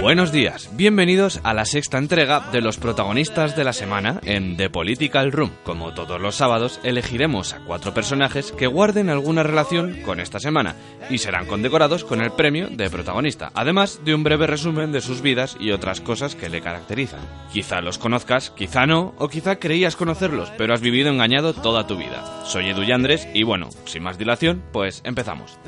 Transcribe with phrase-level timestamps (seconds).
[0.00, 4.68] Buenos días, bienvenidos a la sexta entrega de los protagonistas de la semana en The
[4.68, 5.52] Political Room.
[5.64, 10.74] Como todos los sábados, elegiremos a cuatro personajes que guarden alguna relación con esta semana
[11.08, 15.22] y serán condecorados con el premio de protagonista, además de un breve resumen de sus
[15.22, 17.20] vidas y otras cosas que le caracterizan.
[17.52, 21.96] Quizá los conozcas, quizá no, o quizá creías conocerlos, pero has vivido engañado toda tu
[21.96, 22.44] vida.
[22.44, 25.58] Soy Edu Yandres y bueno, sin más dilación, pues empezamos.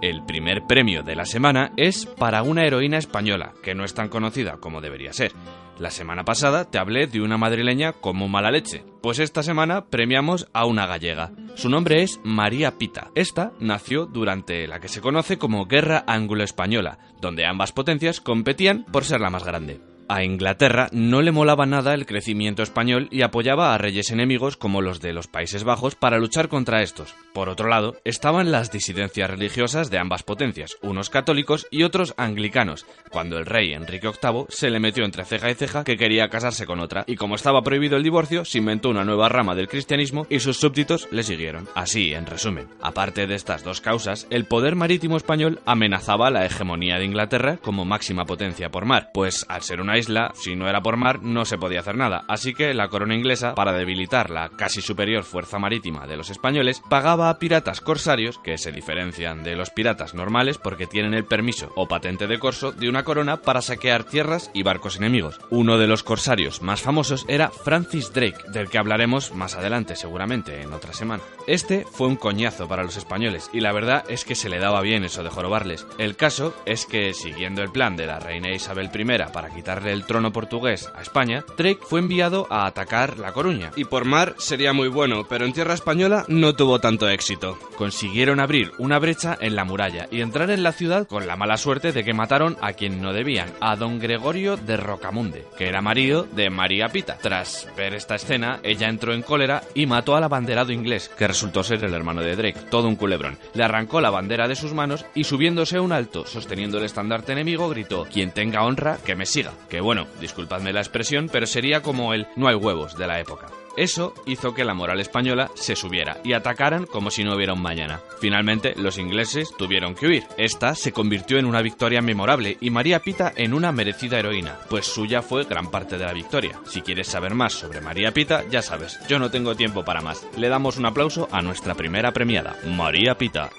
[0.00, 4.08] El primer premio de la semana es para una heroína española, que no es tan
[4.08, 5.32] conocida como debería ser.
[5.80, 10.48] La semana pasada te hablé de una madrileña como mala leche, pues esta semana premiamos
[10.52, 11.32] a una gallega.
[11.56, 13.10] Su nombre es María Pita.
[13.16, 19.04] Esta nació durante la que se conoce como Guerra Anglo-Española, donde ambas potencias competían por
[19.04, 19.80] ser la más grande.
[20.10, 24.80] A Inglaterra no le molaba nada el crecimiento español y apoyaba a reyes enemigos como
[24.80, 27.14] los de los Países Bajos para luchar contra estos.
[27.34, 32.86] Por otro lado, estaban las disidencias religiosas de ambas potencias, unos católicos y otros anglicanos,
[33.10, 36.64] cuando el rey Enrique VIII se le metió entre ceja y ceja que quería casarse
[36.64, 40.26] con otra, y como estaba prohibido el divorcio, se inventó una nueva rama del cristianismo
[40.30, 41.68] y sus súbditos le siguieron.
[41.74, 46.96] Así, en resumen, aparte de estas dos causas, el poder marítimo español amenazaba la hegemonía
[46.96, 50.80] de Inglaterra como máxima potencia por mar, pues al ser una isla, si no era
[50.80, 52.24] por mar, no se podía hacer nada.
[52.28, 56.82] Así que la corona inglesa, para debilitar la casi superior fuerza marítima de los españoles,
[56.88, 61.72] pagaba a piratas corsarios, que se diferencian de los piratas normales porque tienen el permiso
[61.76, 65.40] o patente de corso de una corona para saquear tierras y barcos enemigos.
[65.50, 70.62] Uno de los corsarios más famosos era Francis Drake, del que hablaremos más adelante, seguramente
[70.62, 71.22] en otra semana.
[71.46, 74.80] Este fue un coñazo para los españoles y la verdad es que se le daba
[74.80, 75.86] bien eso de jorobarles.
[75.98, 80.04] El caso es que, siguiendo el plan de la reina Isabel I para quitarle el
[80.04, 83.70] trono portugués a España, Drake fue enviado a atacar La Coruña.
[83.76, 87.58] Y por mar sería muy bueno, pero en tierra española no tuvo tanto éxito.
[87.76, 91.56] Consiguieron abrir una brecha en la muralla y entrar en la ciudad con la mala
[91.56, 95.80] suerte de que mataron a quien no debían, a don Gregorio de Rocamunde, que era
[95.80, 97.18] marido de María Pita.
[97.18, 101.62] Tras ver esta escena, ella entró en cólera y mató al abanderado inglés, que resultó
[101.62, 103.38] ser el hermano de Drake, todo un culebrón.
[103.54, 107.32] Le arrancó la bandera de sus manos y subiéndose a un alto, sosteniendo el estandarte
[107.32, 109.52] enemigo, gritó, quien tenga honra, que me siga.
[109.68, 113.48] Que bueno, disculpadme la expresión, pero sería como el no hay huevos de la época.
[113.78, 117.62] Eso hizo que la moral española se subiera y atacaran como si no hubiera un
[117.62, 118.00] mañana.
[118.20, 120.24] Finalmente, los ingleses tuvieron que huir.
[120.36, 124.86] Esta se convirtió en una victoria memorable y María Pita en una merecida heroína, pues
[124.86, 126.58] suya fue gran parte de la victoria.
[126.66, 130.26] Si quieres saber más sobre María Pita, ya sabes, yo no tengo tiempo para más.
[130.36, 133.50] Le damos un aplauso a nuestra primera premiada, María Pita.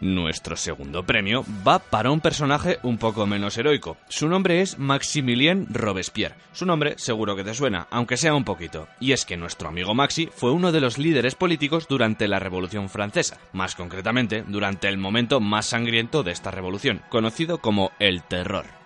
[0.00, 3.98] Nuestro segundo premio va para un personaje un poco menos heroico.
[4.08, 6.36] Su nombre es Maximilien Robespierre.
[6.54, 8.88] Su nombre seguro que te suena, aunque sea un poquito.
[8.98, 12.88] Y es que nuestro amigo Maxi fue uno de los líderes políticos durante la Revolución
[12.88, 18.79] Francesa, más concretamente durante el momento más sangriento de esta revolución, conocido como el Terror.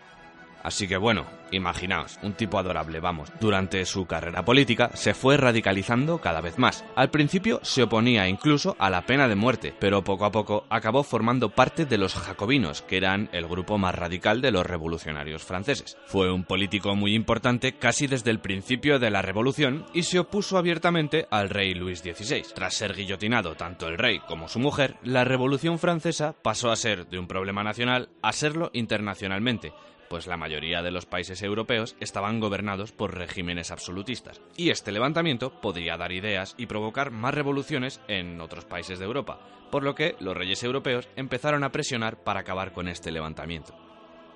[0.65, 3.31] Así que bueno, imaginaos, un tipo adorable, vamos.
[3.39, 6.85] Durante su carrera política se fue radicalizando cada vez más.
[6.97, 11.03] Al principio se oponía incluso a la pena de muerte, pero poco a poco acabó
[11.05, 15.99] formando parte de los jacobinos, que eran el grupo más radical de los revolucionarios franceses.
[16.07, 20.57] Fue un político muy importante casi desde el principio de la revolución y se opuso
[20.57, 22.43] abiertamente al rey Luis XVI.
[22.55, 27.07] Tras ser guillotinado tanto el rey como su mujer, la revolución francesa pasó a ser
[27.07, 29.75] de un problema nacional a serlo internacionalmente
[30.09, 35.61] pues la mayoría de los países europeos estaban gobernados por regímenes absolutistas, y este levantamiento
[35.61, 40.17] podría dar ideas y provocar más revoluciones en otros países de Europa, por lo que
[40.21, 43.75] los reyes europeos empezaron a presionar para acabar con este levantamiento.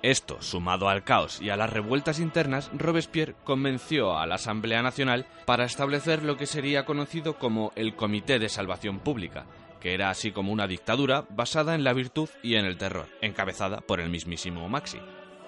[0.01, 5.25] Esto, sumado al caos y a las revueltas internas, Robespierre convenció a la Asamblea Nacional
[5.45, 9.45] para establecer lo que sería conocido como el Comité de Salvación Pública,
[9.81, 13.81] que era así como una dictadura basada en la virtud y en el terror, encabezada
[13.81, 14.99] por el mismísimo Maxi.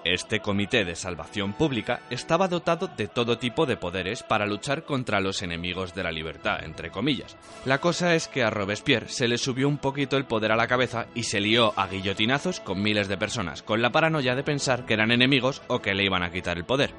[0.04, 5.20] Este comité de salvación pública estaba dotado de todo tipo de poderes para luchar contra
[5.20, 7.36] los enemigos de la libertad, entre comillas.
[7.64, 10.66] La cosa es que a Robespierre se le subió un poquito el poder a la
[10.66, 14.86] cabeza y se lió a guillotinazos con miles de personas, con la paranoia de pensar
[14.86, 16.92] que eran enemigos o que le iban a quitar el poder.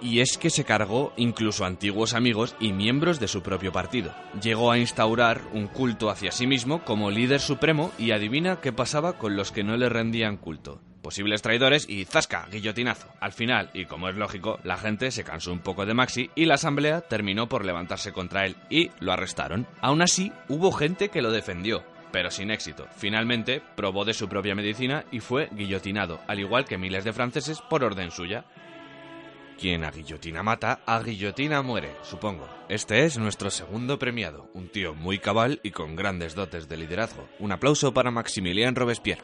[0.00, 4.12] Y es que se cargó incluso antiguos amigos y miembros de su propio partido.
[4.40, 9.18] Llegó a instaurar un culto hacia sí mismo como líder supremo y adivina qué pasaba
[9.18, 12.48] con los que no le rendían culto posibles traidores y ¡zasca!
[12.50, 13.06] guillotinazo.
[13.20, 16.46] Al final, y como es lógico, la gente se cansó un poco de Maxi y
[16.46, 19.68] la asamblea terminó por levantarse contra él y lo arrestaron.
[19.80, 21.84] Aún así, hubo gente que lo defendió.
[22.10, 22.88] pero sin éxito.
[22.96, 27.60] Finalmente, probó de su propia medicina y fue guillotinado, al igual que miles de franceses
[27.60, 28.44] por orden suya.
[29.60, 32.48] Quien a guillotina mata, a guillotina muere, supongo.
[32.68, 37.28] Este es nuestro segundo premiado, un tío muy cabal y con grandes dotes de liderazgo.
[37.38, 39.22] Un aplauso para Maximilien Robespierre.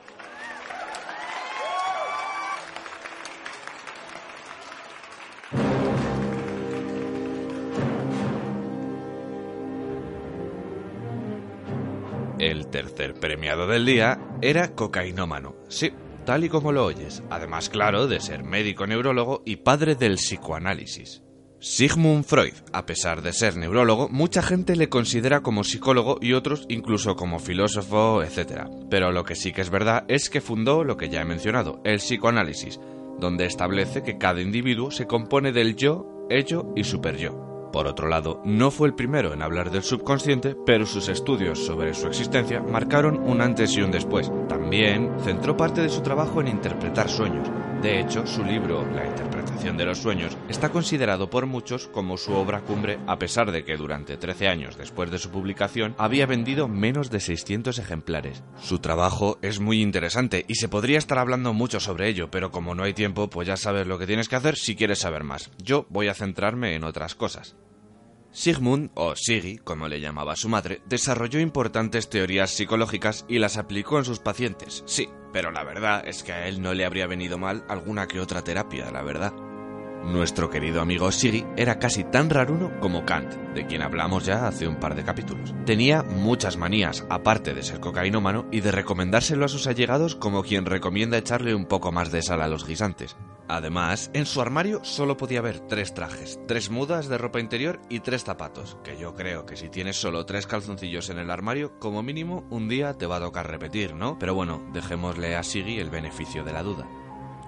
[12.42, 15.54] El tercer premiado del día era cocainómano.
[15.68, 15.92] Sí,
[16.26, 17.22] tal y como lo oyes.
[17.30, 21.22] Además, claro, de ser médico neurólogo y padre del psicoanálisis.
[21.60, 26.66] Sigmund Freud, a pesar de ser neurólogo, mucha gente le considera como psicólogo y otros
[26.68, 28.66] incluso como filósofo, etc.
[28.90, 31.80] Pero lo que sí que es verdad es que fundó lo que ya he mencionado,
[31.84, 32.80] el psicoanálisis,
[33.20, 37.51] donde establece que cada individuo se compone del yo, ello y superyo.
[37.72, 41.94] Por otro lado, no fue el primero en hablar del subconsciente, pero sus estudios sobre
[41.94, 44.30] su existencia marcaron un antes y un después.
[45.22, 47.46] Centró parte de su trabajo en interpretar sueños.
[47.82, 52.32] De hecho, su libro, La interpretación de los sueños, está considerado por muchos como su
[52.32, 56.68] obra cumbre, a pesar de que durante 13 años después de su publicación había vendido
[56.68, 58.42] menos de 600 ejemplares.
[58.62, 62.74] Su trabajo es muy interesante y se podría estar hablando mucho sobre ello, pero como
[62.74, 65.50] no hay tiempo, pues ya sabes lo que tienes que hacer si quieres saber más.
[65.62, 67.56] Yo voy a centrarme en otras cosas.
[68.32, 73.98] Sigmund, o Sigi, como le llamaba su madre, desarrolló importantes teorías psicológicas y las aplicó
[73.98, 77.38] en sus pacientes, sí, pero la verdad es que a él no le habría venido
[77.38, 79.51] mal alguna que otra terapia, la verdad.
[80.04, 84.66] Nuestro querido amigo Sigi era casi tan raruno como Kant, de quien hablamos ya hace
[84.66, 85.54] un par de capítulos.
[85.64, 90.66] Tenía muchas manías, aparte de ser cocainómano y de recomendárselo a sus allegados como quien
[90.66, 93.16] recomienda echarle un poco más de sal a los guisantes.
[93.48, 98.00] Además, en su armario solo podía haber tres trajes, tres mudas de ropa interior y
[98.00, 102.02] tres zapatos, que yo creo que si tienes solo tres calzoncillos en el armario, como
[102.02, 104.18] mínimo un día te va a tocar repetir, ¿no?
[104.18, 106.88] Pero bueno, dejémosle a Siggy el beneficio de la duda.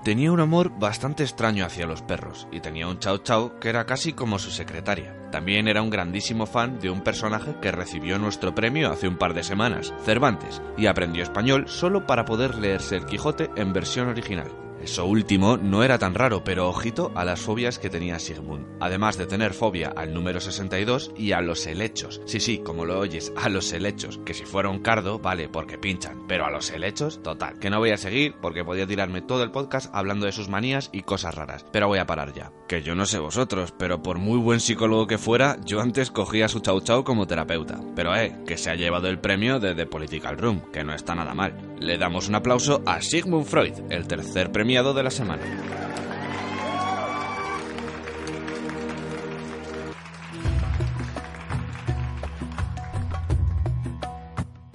[0.04, 3.86] Tenía un amor bastante extraño hacia los perros y tenía un chao chao que era
[3.86, 5.16] casi como su secretaria.
[5.32, 9.32] También era un grandísimo fan de un personaje que recibió nuestro premio hace un par
[9.32, 14.63] de semanas, Cervantes, y aprendió español solo para poder leerse el Quijote en versión original.
[14.84, 18.66] Eso último no era tan raro, pero ojito a las fobias que tenía Sigmund.
[18.80, 22.20] Además de tener fobia al número 62 y a los helechos.
[22.26, 24.20] Sí, sí, como lo oyes, a los helechos.
[24.26, 26.26] Que si fuera un cardo, vale, porque pinchan.
[26.28, 27.58] Pero a los helechos, total.
[27.58, 30.90] Que no voy a seguir porque podía tirarme todo el podcast hablando de sus manías
[30.92, 31.64] y cosas raras.
[31.72, 32.52] Pero voy a parar ya.
[32.68, 36.46] Que yo no sé vosotros, pero por muy buen psicólogo que fuera, yo antes cogía
[36.46, 37.80] su chau chau como terapeuta.
[37.96, 41.14] Pero eh, que se ha llevado el premio de The Political Room, que no está
[41.14, 41.73] nada mal.
[41.84, 45.42] Le damos un aplauso a Sigmund Freud, el tercer premio de la semana.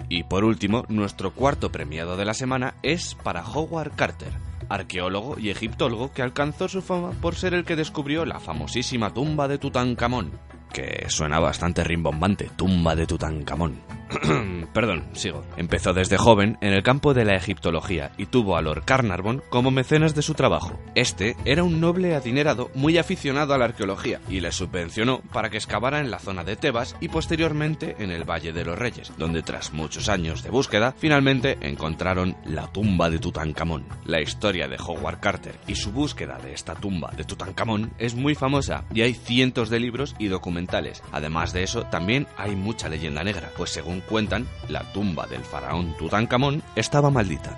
[0.08, 4.34] Y por último, nuestro cuarto premiado de la semana es para Howard Carter,
[4.70, 9.48] arqueólogo y egiptólogo que alcanzó su fama por ser el que descubrió la famosísima tumba
[9.48, 10.40] de Tutankamón,
[10.72, 13.99] que suena bastante rimbombante, tumba de Tutankamón.
[14.74, 15.44] Perdón, sigo.
[15.58, 19.72] Empezó desde joven en el campo de la egiptología y tuvo a Lord Carnarvon como
[19.72, 20.80] mecenas de su trabajo.
[20.96, 25.58] Este era un noble adinerado muy aficionado a la arqueología y le subvencionó para que
[25.58, 29.44] excavara en la zona de Tebas y posteriormente en el Valle de los Reyes, donde
[29.44, 33.86] tras muchos años de búsqueda finalmente encontraron la tumba de Tutankamón.
[34.06, 38.36] La historia de Howard Carter y su búsqueda de esta tumba de Tutankamón es muy
[38.36, 41.04] famosa y hay cientos de libros y documentales.
[41.12, 45.96] Además de eso, también hay mucha leyenda negra, pues según cuentan, la tumba del faraón
[45.98, 47.58] Tutankamón estaba maldita.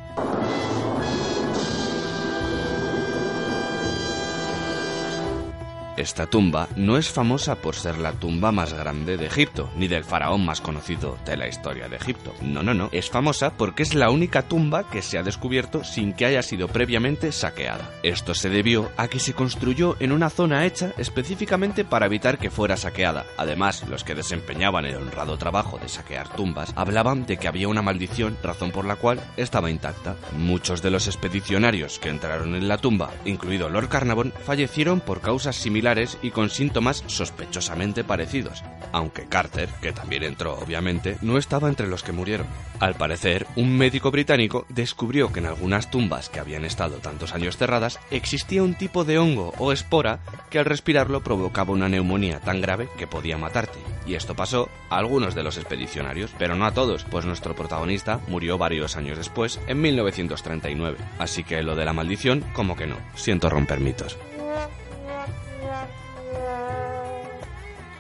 [5.98, 10.06] Esta tumba no es famosa por ser la tumba más grande de Egipto, ni del
[10.06, 12.34] faraón más conocido de la historia de Egipto.
[12.42, 12.90] No, no, no.
[12.94, 16.70] Es famosa porque es la única tumba que se ha descubierto sin que haya sido
[16.70, 17.90] previamente saqueada.
[18.04, 22.50] Esto se debió a que se construyó en una zona hecha específicamente para evitar que
[22.50, 23.26] fuera saqueada.
[23.38, 27.82] Además, los que desempeñaban el honrado trabajo de saquear tumbas hablaban de que había una
[27.82, 30.16] maldición, razón por la cual estaba intacta.
[30.38, 35.58] Muchos de los expedicionarios que entraron en la tumba, incluido Lord Carnarvon, fallecieron por causas
[35.58, 35.81] similares
[36.22, 42.04] y con síntomas sospechosamente parecidos, aunque Carter, que también entró obviamente, no estaba entre los
[42.04, 42.46] que murieron.
[42.80, 47.58] Al parecer, un médico británico descubrió que en algunas tumbas que habían estado tantos años
[47.58, 50.20] cerradas existía un tipo de hongo o espora
[50.52, 53.80] que al respirarlo provocaba una neumonía tan grave que podía matarte.
[54.06, 58.20] Y esto pasó a algunos de los expedicionarios, pero no a todos, pues nuestro protagonista
[58.28, 60.98] murió varios años después, en 1939.
[61.18, 62.98] Así que lo de la maldición, como que no.
[63.16, 64.18] Siento romper mitos.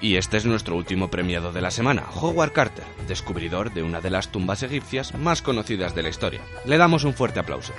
[0.01, 4.09] Y este es nuestro último premiado de la semana, Howard Carter, descubridor de una de
[4.09, 6.41] las tumbas egipcias más conocidas de la historia.
[6.65, 7.73] Le damos un fuerte aplauso.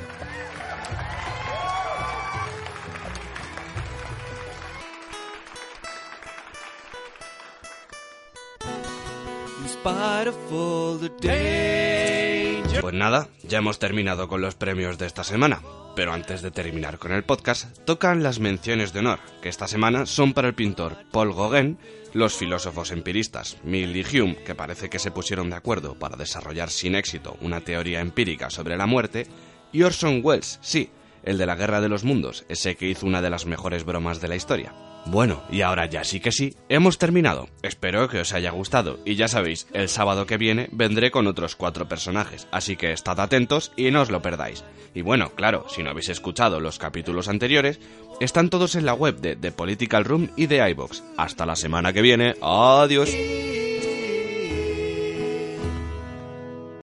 [12.92, 15.62] Pues nada, ya hemos terminado con los premios de esta semana.
[15.96, 20.04] Pero antes de terminar con el podcast, tocan las menciones de honor, que esta semana
[20.04, 21.78] son para el pintor Paul Gauguin,
[22.12, 26.68] los filósofos empiristas Mill y Hume, que parece que se pusieron de acuerdo para desarrollar
[26.68, 29.26] sin éxito una teoría empírica sobre la muerte,
[29.72, 30.90] y Orson Welles, sí,
[31.22, 34.20] el de la Guerra de los Mundos, ese que hizo una de las mejores bromas
[34.20, 34.74] de la historia.
[35.04, 37.48] Bueno, y ahora ya sí que sí, hemos terminado.
[37.62, 41.56] Espero que os haya gustado y ya sabéis, el sábado que viene vendré con otros
[41.56, 44.64] cuatro personajes, así que estad atentos y no os lo perdáis.
[44.94, 47.80] Y bueno, claro, si no habéis escuchado los capítulos anteriores,
[48.20, 51.02] están todos en la web de The Political Room y de iBox.
[51.16, 53.10] Hasta la semana que viene, adiós.